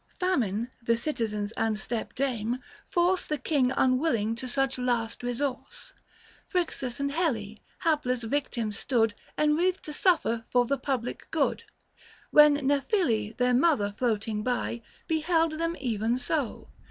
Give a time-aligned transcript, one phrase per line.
[0.19, 2.57] Famine, the citizens and stepdame,
[2.89, 5.93] force The king unwilling to such last resource;
[6.47, 9.43] Phryxus and Helle, hapless victims stood 920
[9.77, 11.65] Enwreathed to suffer for the public good.
[12.31, 16.67] When Nephele their mother floating by, Beheld them even so.